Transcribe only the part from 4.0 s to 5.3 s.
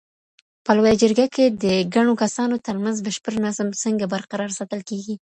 برقرار ساتل کیږي؟